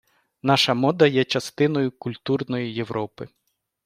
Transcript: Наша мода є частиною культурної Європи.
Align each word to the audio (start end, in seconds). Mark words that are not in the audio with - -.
Наша 0.41 0.73
мода 0.73 1.07
є 1.07 1.23
частиною 1.23 1.91
культурної 1.91 2.73
Європи. 2.73 3.29